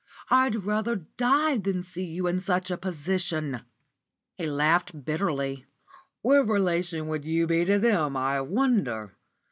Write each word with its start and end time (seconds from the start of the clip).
I'd 0.31 0.55
rather 0.65 0.95
die 0.95 1.57
than 1.59 1.83
see 1.83 2.03
you 2.05 2.25
in 2.25 2.39
such 2.39 2.71
a 2.71 2.77
position." 2.79 3.61
He 4.33 4.47
laughed 4.47 5.05
bitterly. 5.05 5.67
"What 6.23 6.47
relation 6.47 7.07
would 7.07 7.23
you 7.23 7.45
be 7.45 7.65
to 7.65 7.77
them, 7.77 8.17
I 8.17 8.41
wonder? 8.41 9.11